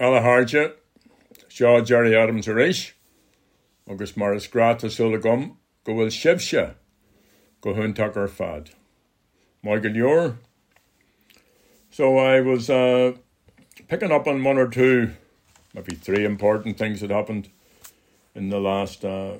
[0.00, 0.72] Well a háde
[1.50, 2.92] seo Gerry Adams a rééis
[3.86, 6.62] agus mar is grata sula gom go bhfuil sibse
[7.60, 8.70] go hunntaach ar fad.
[9.62, 10.36] Mai go.
[11.90, 13.12] So I was uh,
[13.88, 15.10] picking up on one or two,
[15.74, 17.50] maybe three important things that happened
[18.34, 19.34] in the last uh,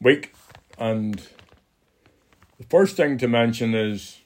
[0.00, 0.32] week.
[0.78, 1.16] And
[2.56, 4.20] the first thing to mention is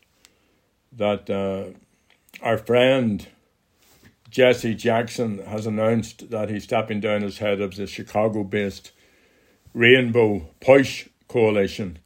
[0.92, 1.76] that uh,
[2.40, 3.26] our friend
[4.30, 8.92] Jesse Jackson has announced that he's stepping down as head of the Chicago based
[9.73, 11.98] Rainbow Push Coalition,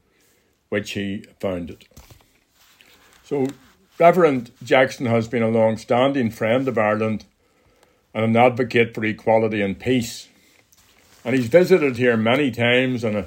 [0.68, 1.86] which he founded.
[3.24, 3.48] So,
[3.98, 7.24] Reverend Jackson has been a long standing friend of Ireland
[8.14, 10.28] and an advocate for equality and peace.
[11.24, 13.24] And he's visited here many times, and uh,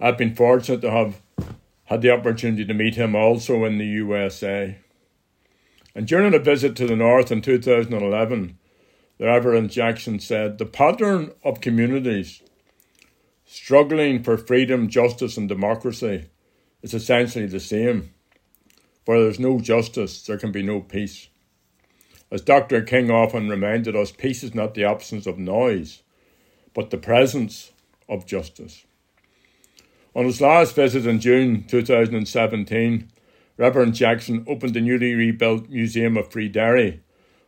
[0.00, 1.20] I've been fortunate to have
[1.84, 4.78] had the opportunity to meet him also in the USA.
[5.98, 8.56] And during a visit to the North in 2011,
[9.18, 12.40] the Reverend Jackson said the pattern of communities
[13.44, 16.26] struggling for freedom, justice, and democracy
[16.82, 18.14] is essentially the same.
[19.06, 21.30] Where there's no justice, there can be no peace.
[22.30, 22.80] As Dr.
[22.82, 26.04] King often reminded us, peace is not the absence of noise,
[26.74, 27.72] but the presence
[28.08, 28.84] of justice.
[30.14, 33.10] On his last visit in June 2017,
[33.58, 37.02] Reverend Jackson opened the newly rebuilt Museum of Free Derry,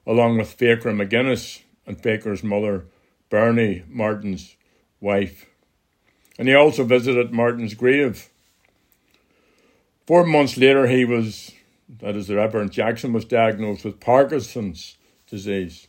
[0.04, 2.86] along with Fiachra McGuinness and Fiachra's mother,
[3.30, 4.56] Bernie, Martin's
[5.00, 5.46] wife.
[6.36, 8.28] And he also visited Martin's grave.
[10.04, 11.52] Four months later, he was,
[12.00, 14.96] that is, the Reverend Jackson was diagnosed with Parkinson's
[15.28, 15.86] disease.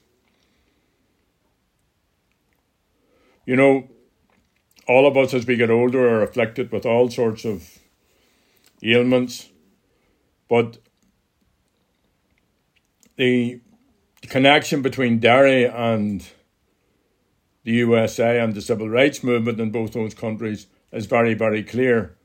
[3.44, 3.90] You know,
[4.88, 7.80] all of us as we get older are afflicted with all sorts of
[8.84, 9.51] ailments
[10.52, 10.80] but
[13.16, 13.62] the
[14.24, 16.28] connection between Derry and
[17.64, 22.18] the USA and the civil rights movement in both those countries is very, very clear.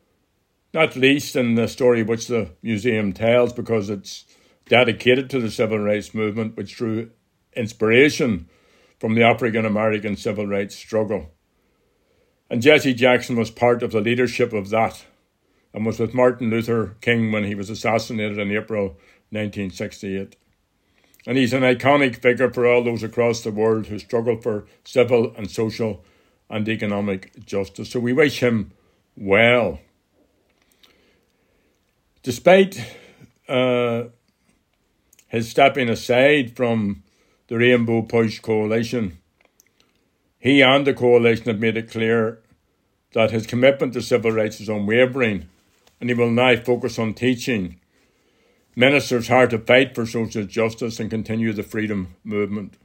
[0.75, 4.25] Not least in the story which the museum tells, because it's
[4.69, 7.13] dedicated to the civil rights movement, which drew
[7.53, 8.49] inspiration
[8.99, 11.31] from the African American civil rights struggle.
[12.51, 15.05] And Jesse Jackson was part of the leadership of that
[15.77, 18.97] and was with Martin Luther King when he was assassinated in April
[19.29, 20.35] 1968.
[21.27, 25.35] And he's an iconic figure for all those across the world who struggle for civil
[25.37, 26.03] and social
[26.49, 27.91] and economic justice.
[27.91, 28.73] So we wish him
[29.19, 29.81] well.
[32.23, 32.83] Despite
[33.47, 34.05] uh,
[35.29, 37.03] his stepping aside from
[37.49, 39.19] the Rainbow Push Coalition,
[40.39, 42.39] he and the coalition have made it clear
[43.13, 45.51] that his commitment to civil rights is unwavering
[46.01, 47.81] and he will now focus on teaching
[48.77, 52.77] ministers how to fight for social justice and continue the freedom movement.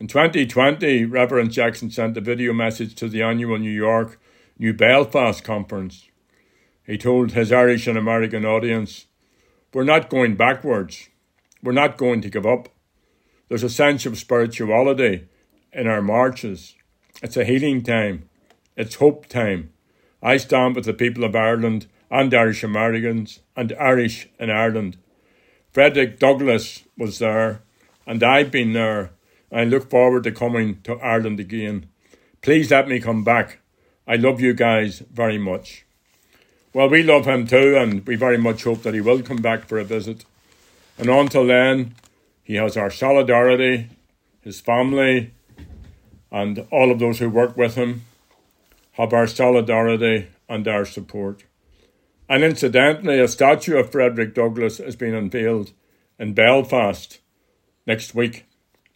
[0.00, 4.18] In 2020, Reverend Jackson sent a video message to the annual New York
[4.58, 6.08] New Belfast conference.
[6.86, 9.06] He told his Irish and American audience,
[9.72, 11.08] We're not going backwards.
[11.62, 12.68] We're not going to give up.
[13.48, 15.28] There's a sense of spirituality
[15.72, 16.74] in our marches.
[17.22, 18.28] It's a healing time.
[18.76, 19.73] It's hope time.
[20.24, 24.96] I stand with the people of Ireland and Irish Americans and Irish in Ireland.
[25.70, 27.60] Frederick Douglass was there,
[28.06, 29.10] and I've been there.
[29.52, 31.90] I look forward to coming to Ireland again.
[32.40, 33.58] Please let me come back.
[34.08, 35.84] I love you guys very much.
[36.72, 39.66] Well, we love him too, and we very much hope that he will come back
[39.68, 40.24] for a visit.
[40.96, 41.96] And until then,
[42.42, 43.90] he has our solidarity,
[44.40, 45.32] his family,
[46.32, 48.04] and all of those who work with him
[48.94, 51.44] have our solidarity and our support.
[52.28, 55.72] And incidentally, a statue of Frederick Douglass has been unveiled
[56.18, 57.20] in Belfast
[57.86, 58.46] next week,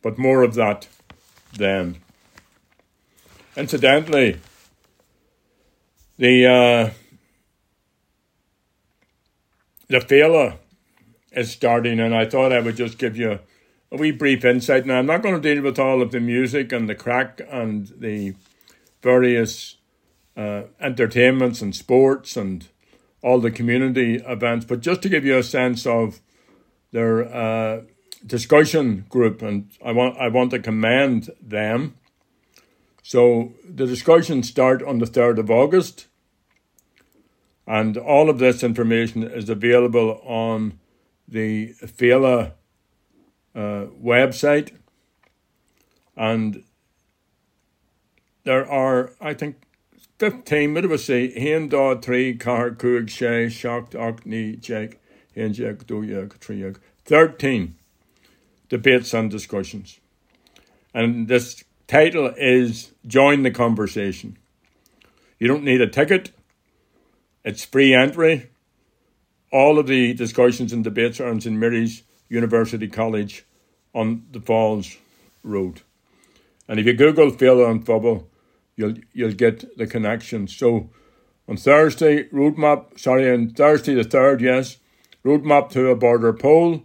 [0.02, 0.88] but more of that
[1.52, 1.98] then.
[3.56, 4.38] Incidentally,
[6.16, 6.90] the uh,
[9.88, 10.58] the Féile
[11.32, 13.40] is starting, and I thought I would just give you
[13.90, 14.86] a wee brief insight.
[14.86, 17.92] Now, I'm not going to deal with all of the music and the crack and
[17.98, 18.34] the
[19.02, 19.77] various
[20.38, 22.68] uh, entertainments and sports and
[23.22, 26.20] all the community events, but just to give you a sense of
[26.92, 27.80] their uh,
[28.24, 31.96] discussion group, and I want I want to commend them.
[33.02, 36.06] So the discussions start on the third of August,
[37.66, 40.78] and all of this information is available on
[41.26, 42.52] the Féile
[43.56, 44.70] uh, website,
[46.16, 46.62] and
[48.44, 49.56] there are I think
[50.18, 54.60] 15 mid was sé hen dá trí car cuaig sé secht ach ní
[55.34, 56.76] hen dúag tríag.
[57.04, 57.76] 13
[58.68, 60.00] debates and discussions.
[60.92, 64.36] And this title is Join the Conversation.
[65.38, 66.32] You don't need a ticket,
[67.44, 68.50] it's free entry.
[69.52, 73.46] All of the discussions and debates are in St Mary's University College
[73.94, 74.96] on the Falls
[75.44, 75.82] Road.
[76.66, 78.26] And if you Google Féile an Phobail,
[78.78, 80.46] you'll you'll get the connection.
[80.46, 80.88] So
[81.48, 84.78] on Thursday, roadmap sorry, on Thursday the third, yes,
[85.24, 86.84] roadmap to a border poll.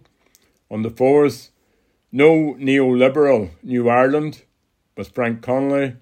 [0.70, 1.50] On the fourth,
[2.10, 4.42] no neoliberal New Ireland
[4.96, 5.96] with Frank Connolly.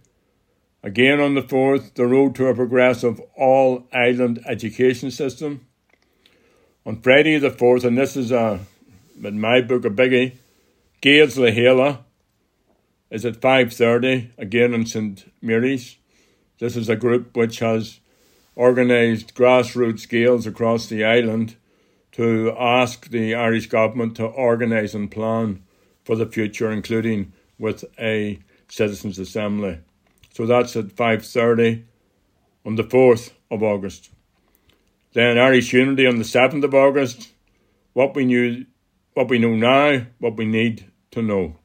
[0.82, 5.66] Again on the fourth, the road to a progressive all island education system.
[6.86, 8.60] On Friday the fourth, and this is a
[9.22, 10.38] in my book a biggie,
[11.02, 11.98] Gaeil Le Chéile
[13.12, 15.96] is at 5.30, again in St Mary's.
[16.58, 18.00] This is a group which has
[18.56, 21.56] organised grassroots Gaels across the island
[22.12, 25.62] to ask the Irish government to organise and plan
[26.04, 28.38] for the future, including with a
[28.68, 29.80] citizens' assembly.
[30.32, 31.84] So that's at 5.30
[32.64, 34.08] on the 4th of August.
[35.12, 37.32] Then Irish Unity on the 7th of August.
[37.92, 38.64] What we knew,
[39.12, 41.56] what we know now, what we need to know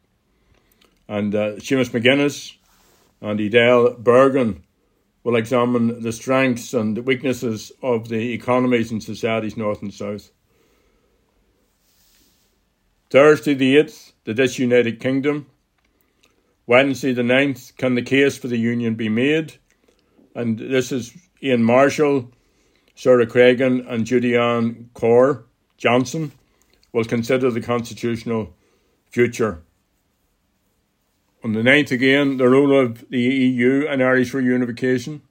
[1.07, 2.55] and uh, Seamus McGuinness
[3.21, 4.61] and Adele Bergin
[5.23, 10.31] will examine the strengths and weaknesses of the economies and societies north and south.
[13.09, 15.47] Thursday the 8th, the disunited kingdom.
[16.65, 19.53] Wednesday the 9th, can the case for the union be made?
[20.35, 22.31] And this is Ian Marshall,
[22.95, 25.43] Sarah Cregan, and Judy-Ann Corr
[25.77, 26.31] Johnson
[26.91, 28.53] will consider the constitutional
[29.09, 29.61] future
[31.47, 35.21] on the 9th again, the role of the EU and Irish reunification.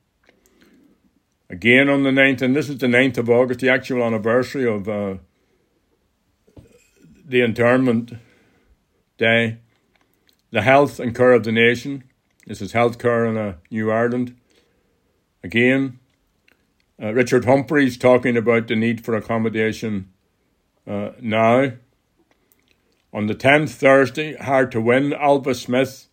[1.51, 4.89] Again on the 9th, and this is the 9th of August, the actual anniversary of
[4.89, 5.17] uh,
[7.23, 8.15] the internment
[9.19, 9.59] day.
[10.53, 12.05] The health and care of the nation.
[12.47, 14.35] This is health care in uh, New Ireland.
[15.45, 15.99] Again,
[17.01, 20.11] uh, Richard Humphreys talking about the need for accommodation
[20.87, 21.73] uh, now.
[23.17, 26.09] On the 10th, Thursday, hard to win, Ailbhe Smyth.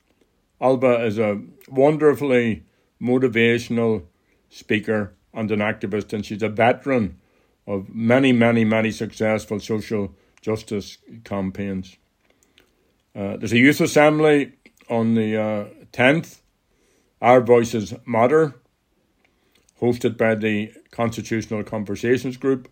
[0.61, 2.63] Ailbhe is a wonderfully
[3.01, 4.05] motivational
[4.49, 7.19] speaker and an activist, and she's a veteran
[7.67, 11.97] of many, many, many successful social justice campaigns.
[13.13, 14.53] Uh, there's a youth assembly
[14.89, 16.39] on the uh, 10th,
[17.21, 18.55] Our Voices Matter,
[19.81, 22.69] hosted by the Constitutional Conversations Group.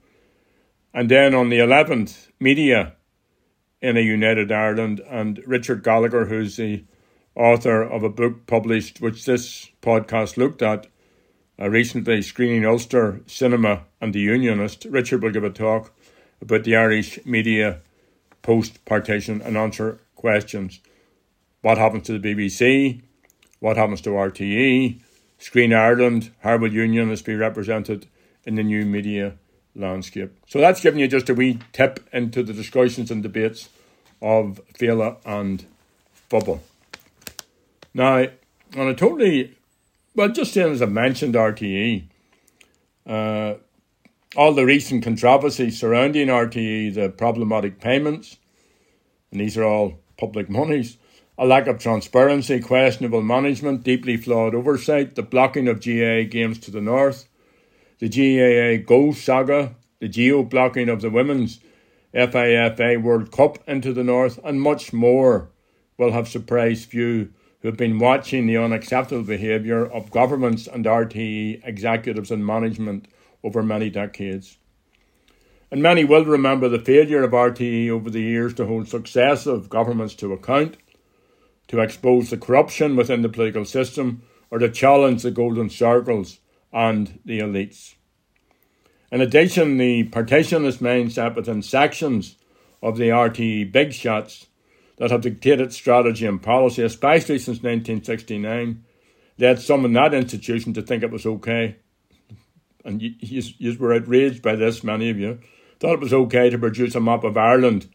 [0.94, 2.95] And then on the 11th, Media
[3.81, 6.86] in a United Ireland, and Richard Gallagher, who's the
[7.36, 10.88] author of a book published, which this podcast looked at
[11.60, 14.86] uh, recently, Screening Ulster Cinema and the Unionist.
[14.86, 15.94] Richard will give a talk
[16.42, 17.81] about the Irish media
[18.42, 20.80] post partition and answer questions.
[21.62, 23.01] What happens to the BBC?
[23.60, 25.01] What happens to RTE?
[25.38, 26.31] Screen Ireland?
[26.39, 28.07] How will Unionists be represented
[28.44, 29.36] in the new media
[29.76, 30.32] landscape.
[30.48, 33.70] So that's giving you just a wee tip into the discussions and debates
[34.22, 35.66] of Féile an
[36.30, 36.60] Phobail.
[37.94, 38.26] Now,
[38.78, 39.58] on a totally,
[40.16, 42.04] well, just saying as I mentioned RTE,
[43.06, 43.56] uh,
[44.36, 48.38] all the recent controversy surrounding RTE, the problematic payments,
[49.32, 50.98] and these are all public monies,
[51.38, 56.72] a lack of transparency, questionable management, deeply flawed oversight, the blocking of GAA games to
[56.72, 57.28] the north,
[58.01, 61.60] the GAAGO saga, the geo blocking of the Women's
[62.15, 65.51] FIFA World Cup into the north, and much more
[66.00, 71.62] will have surprised few who have been watching the unacceptable behaviour of governments and RTE
[71.63, 73.08] executives and management
[73.43, 74.58] over many decades.
[75.70, 80.15] And many will remember the failure of RTE over the years to hold successive governments
[80.15, 80.77] to account,
[81.67, 86.39] to expose the corruption within the political system, or to challenge the golden circles
[86.74, 87.96] and the elites.
[89.12, 92.38] In addition, the partitionist mindset within sections
[92.82, 94.48] of the RTE big shots
[94.98, 98.84] that have dictated strategy and policy, especially since 1969,
[99.38, 101.78] led some in that institution to think it was okay.
[102.86, 105.40] And you, you, you were outraged by this, many of you.
[105.80, 107.90] Thought it was okay to produce a map of Ireland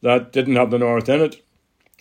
[0.00, 1.42] that didn't have the North in it.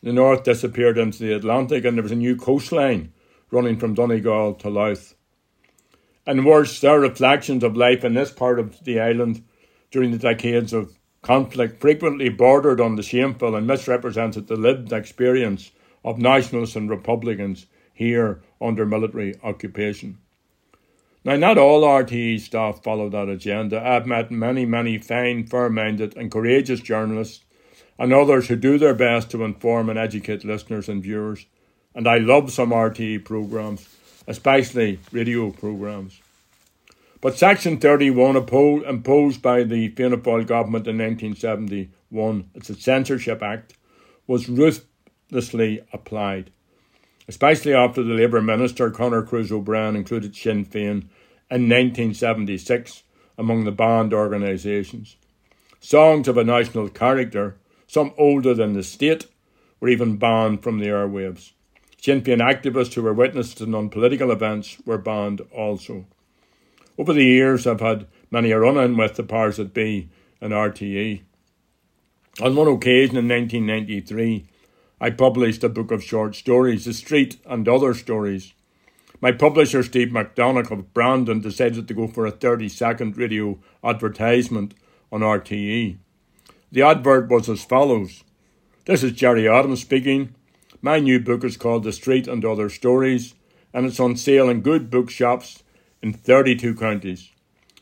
[0.03, 3.13] The North disappeared into the Atlantic, and there was a new coastline
[3.49, 5.15] running from Donegal to Louth.
[6.25, 9.43] And worse, their reflections of life in this part of the island
[9.91, 15.71] during the decades of conflict frequently bordered on the shameful and misrepresented the lived experience
[16.03, 20.17] of nationalists and republicans here under military occupation.
[21.25, 23.81] Now, not all RTE staff follow that agenda.
[23.81, 27.45] I've met many, many fine, fair minded, and courageous journalists
[27.97, 31.45] and others who do their best to inform and educate listeners and viewers.
[31.95, 33.87] And I love some RTE programmes,
[34.27, 36.21] especially radio programmes.
[37.21, 43.75] But Section 31, imposed by the Fianna Fáil government in 1971, it's a censorship act,
[44.27, 46.51] was ruthlessly applied,
[47.27, 51.07] especially after the Labour minister Conor Cruise O'Brien included Sinn Féin
[51.49, 53.03] in 1976
[53.37, 55.15] among the banned organisations.
[55.79, 59.27] Songs of a national character, some older than the state,
[59.79, 61.51] were even banned from the airwaves.
[62.03, 66.05] Sinn Féin activists who were witness to non political events were banned also.
[66.97, 70.09] Over the years, I've had many a run in with the powers that be
[70.41, 71.21] and RTE.
[72.41, 74.49] On one occasion in 1993,
[74.99, 78.53] I published a book of short stories, The Street and Other Stories.
[79.21, 84.73] My publisher, Steve MacDonagh of Brandon, decided to go for a 30 second radio advertisement
[85.09, 85.95] on RTE.
[86.69, 88.25] The advert was as follows
[88.83, 90.35] This is Gerry Adams speaking.
[90.85, 93.35] My new book is called The Street and Other Stories,
[93.73, 95.63] and it's on sale in good bookshops
[96.01, 97.31] in 32 counties.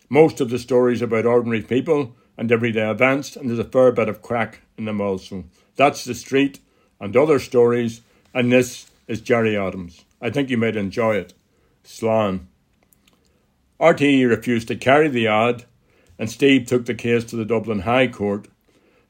[0.08, 4.08] Most of the stories about ordinary people and everyday events, and there's a fair bit
[4.08, 5.46] of crack in them also.
[5.76, 6.60] That's the street
[7.00, 8.02] and other stories,
[8.36, 10.06] and this is Gerry Adams.
[10.22, 11.34] I think you might enjoy it.
[11.84, 12.42] Slán.
[13.80, 15.66] RTE refused to carry the ad,
[16.20, 18.48] and Steve took the case to the Dublin High Court.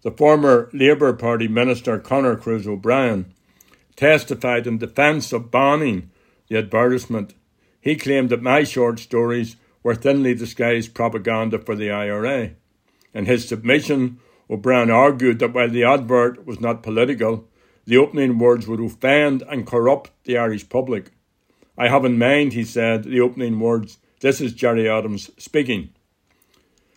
[0.03, 3.33] The former Labour Party minister Conor Cruise O'Brien
[3.95, 6.09] testified in defence of banning
[6.47, 7.33] the advertisement.
[7.79, 12.51] He claimed that my short stories were thinly disguised propaganda for the IRA.
[13.13, 14.19] In his submission,
[14.49, 17.47] O'Brien argued that while the advert was not political,
[17.85, 21.11] the opening words would offend and corrupt the Irish public.
[21.77, 25.89] I have in mind, he said, the opening words, This is Gerry Adams speaking.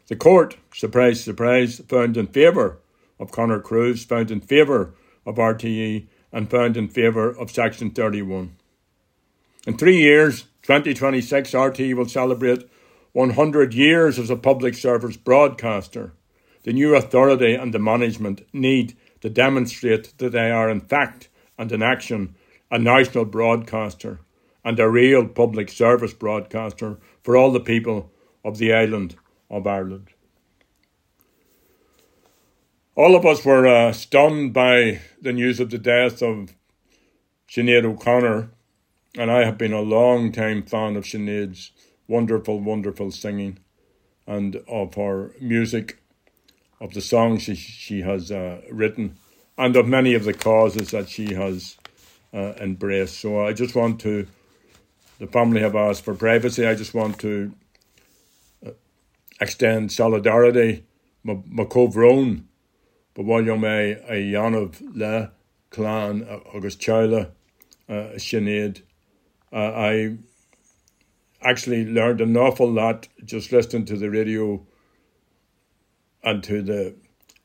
[0.09, 2.81] The court, surprise, surprise, found in favour
[3.19, 8.57] of Conor Cruise, found in favour of RTE, and found in favour of Section 31.
[9.67, 12.69] In three years, 2026, RTE will celebrate
[13.13, 16.13] 100 years as a public service broadcaster,
[16.65, 21.71] the new authority and the management need to demonstrate that they are, in fact and
[21.71, 22.35] in action,
[22.71, 24.19] a national broadcaster
[24.65, 28.11] and a real public service broadcaster for all the people
[28.45, 29.15] of the island
[29.49, 30.09] of Ireland.
[32.97, 36.55] All of us were uh, stunned by the news of the death of
[37.49, 38.51] Sinead O'Connor,
[39.19, 41.73] and I have been a long time fan of Sinead's
[42.07, 43.59] wonderful, wonderful singing
[44.29, 46.01] and of her music,
[46.81, 49.17] of the songs she, she has uh, written,
[49.59, 51.77] and of many of the causes that she has
[52.33, 53.19] uh, embraced.
[53.19, 54.29] So I just want to,
[55.19, 57.53] the family have asked for privacy, I just want to
[58.65, 58.71] uh,
[59.41, 60.85] extend solidarity.
[61.25, 62.54] Macovron, but
[63.23, 65.33] while you may a Yanov le
[65.71, 66.23] clan
[66.55, 67.31] agus Chila
[67.89, 68.83] uh, Sinead,
[69.53, 70.17] uh, I
[71.43, 74.67] actually learned an awful lot just listening to the radio
[76.23, 76.97] and to the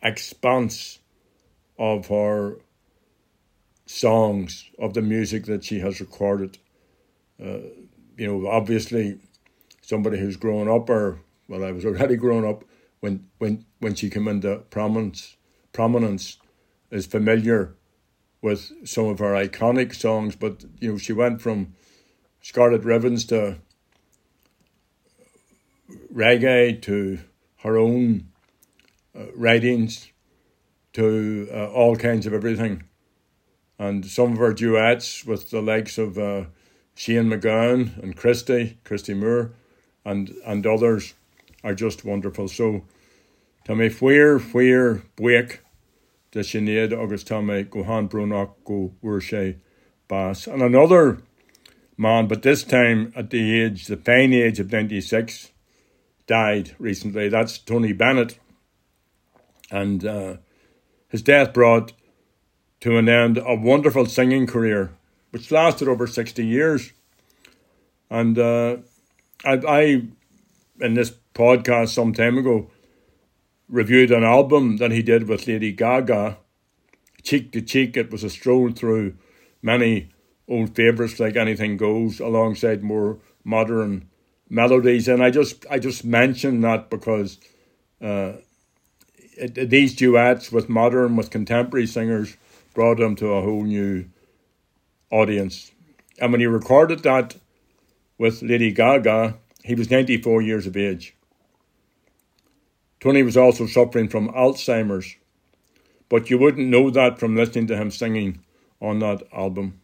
[0.01, 0.99] expanse
[1.77, 2.57] of her
[3.85, 6.57] songs, of the music that she has recorded.
[7.43, 7.59] Uh,
[8.17, 9.19] you know, obviously,
[9.81, 12.63] somebody who's grown up, or well, I was already grown up
[12.99, 15.35] when when when she came into prominence.
[15.71, 16.37] Prominence
[16.91, 17.75] is familiar
[18.41, 21.75] with some of her iconic songs, but you know, she went from
[22.41, 23.57] Scarlet Ribbons to
[26.13, 27.19] reggae to
[27.57, 28.29] her own
[29.17, 30.11] uh, writings
[30.93, 32.83] to uh, all kinds of everything.
[33.77, 36.45] And some of her duets with the likes of uh,
[36.95, 39.51] Shane MacGowan and Christy, Christy Moore,
[40.03, 41.13] and, and others
[41.63, 42.47] are just wonderful.
[42.47, 42.83] So,
[43.69, 45.59] tá mé fuir fuir buic
[46.31, 49.57] de sinnéad agus tá mé gohan brunach go uair sé
[50.07, 50.47] bas.
[50.47, 51.21] And another
[51.95, 55.51] man, but this time at the age, the fine age of 96,
[56.25, 57.29] died recently.
[57.29, 58.39] That's Tony Bennett.
[59.69, 60.37] And uh,
[61.09, 61.93] his death brought
[62.79, 64.97] to an end a wonderful singing career,
[65.29, 66.91] which lasted over 60 years.
[68.09, 68.77] And uh,
[69.45, 69.81] I, I,
[70.81, 72.71] in this podcast some time ago,
[73.69, 76.37] reviewed an album that he did with Lady Gaga,
[77.21, 77.95] Cheek to Cheek.
[77.95, 79.15] It was a stroll through
[79.61, 80.09] many
[80.47, 84.09] old favourites like Anything Goes, alongside more modern
[84.49, 87.39] melodies, and I just I just mention that because
[88.01, 88.33] uh,
[89.37, 92.35] it, these duets with modern with contemporary singers
[92.73, 94.05] brought them to a whole new
[95.11, 95.71] audience.
[96.19, 97.35] And when he recorded that
[98.17, 101.15] with Lady Gaga, he was ninety four years of age.
[102.99, 105.15] Tony was also suffering from Alzheimer's,
[106.09, 108.43] but you wouldn't know that from listening to him singing
[108.81, 109.79] on that album.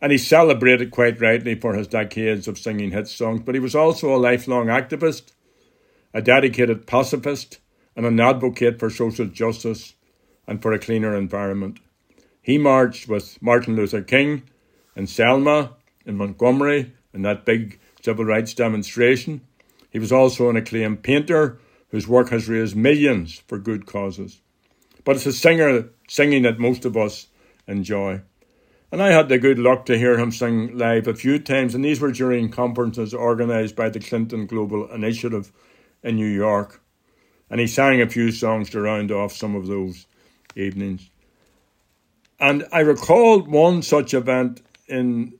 [0.00, 3.74] And he celebrated quite rightly for his decades of singing hit songs, but he was
[3.74, 5.32] also a lifelong activist,
[6.12, 7.60] a dedicated pacifist,
[7.96, 9.94] and an advocate for social justice
[10.46, 11.78] and for a cleaner environment.
[12.42, 14.42] He marched with Martin Luther King
[14.96, 19.42] in Selma, in Montgomery, in that big civil rights demonstration.
[19.90, 21.58] He was also an acclaimed painter
[21.92, 24.40] whose work has raised millions for good causes.
[25.04, 27.28] But it's a singer singing that most of us
[27.68, 28.22] enjoy.
[28.90, 31.84] And I had the good luck to hear him sing live a few times, and
[31.84, 35.52] these were during conferences organised by the Clinton Global Initiative
[36.02, 36.82] in New York.
[37.48, 40.06] And he sang a few songs to round off some of those
[40.56, 41.10] evenings.
[42.40, 45.34] And I recalled one such event in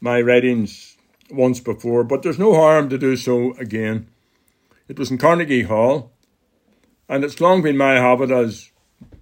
[0.00, 0.96] my writings
[1.30, 4.08] once before, but there's no harm to do so again.
[4.92, 6.12] It was in Carnegie Hall,
[7.08, 8.72] and it's long been my habit, as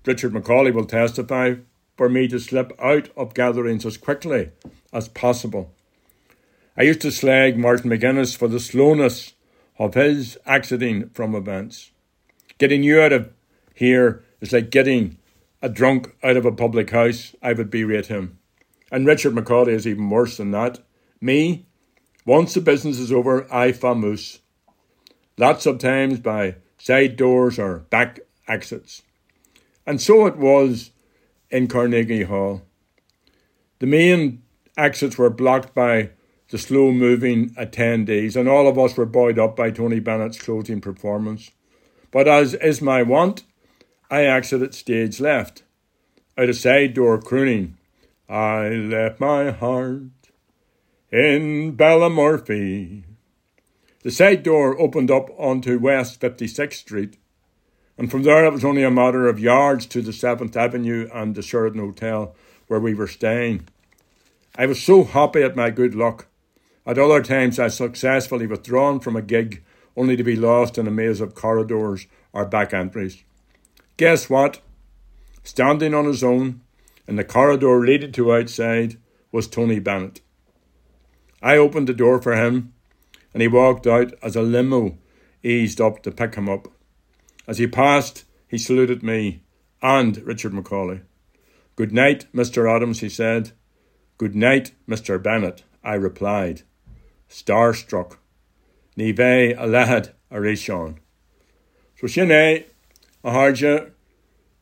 [0.05, 1.55] Richard McAuley will testify,
[1.97, 4.51] for me to slip out of gatherings as quickly
[4.93, 5.73] as possible.
[6.77, 9.35] I used to slag Martin McGuinness for the slowness
[9.79, 11.93] of his exiting from events.
[12.59, 13.33] Getting you out of
[13.73, 15.19] here is like getting
[15.63, 17.37] a drunk out of a public house.
[17.41, 18.41] I would berate him.
[18.91, 20.81] And Richard McAuley is even worse than that.
[21.21, 21.65] Me,
[22.27, 24.41] once the business is over, I famous.
[25.41, 29.01] Lots of times by side doors or back exits.
[29.87, 30.91] And so it was
[31.51, 32.61] in Carnegie Hall.
[33.79, 34.43] The main
[34.77, 36.11] exits were blocked by
[36.51, 40.83] the slow moving attendees, and all of us were buoyed up by Tony Bennett's closing
[40.83, 41.51] performance.
[42.11, 43.45] But as is my wont,
[44.11, 45.63] I exited stage left,
[46.37, 47.79] out a side door crooning,
[48.29, 50.03] I left my heart
[51.11, 53.05] in Ballymurphy.
[54.03, 57.19] The side door opened up onto West 56th Street,
[57.99, 61.35] and from there it was only a matter of yards to the 7th Avenue and
[61.35, 62.35] the Sheraton Hotel
[62.67, 63.69] where we were staying.
[64.57, 66.29] I was so happy at my good luck.
[66.87, 69.63] At other times I successfully withdrawn from a gig
[69.99, 73.23] only to be lost in a maze of corridors or back entries.
[73.99, 74.63] Guess what?
[75.43, 76.63] Standing on his own,
[77.07, 78.97] in the corridor leading to outside
[79.31, 80.23] was Tony Bennett.
[81.43, 82.73] I opened the door for him,
[83.33, 84.99] and he walked out as a limo
[85.43, 86.69] eased up to pick him up.
[87.47, 89.43] As he passed, he saluted me
[89.83, 91.03] and Richard McAuley.
[91.77, 92.71] Good night, Mr.
[92.71, 93.53] Adams, he said.
[94.19, 95.23] Good night, Mr.
[95.23, 96.63] Bennett, I replied,
[97.29, 98.17] starstruck.
[98.99, 100.99] Ní bheith a lehad a rééis
[101.97, 102.65] So sin é
[103.25, 103.93] a háide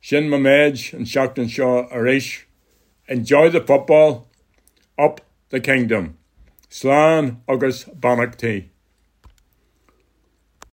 [0.01, 2.47] Shin eh, Mamej and Shackton Shaw Arish.
[3.09, 4.29] Enjoy the football.
[4.99, 6.19] Up the kingdom.
[6.71, 8.37] Slan August Bannock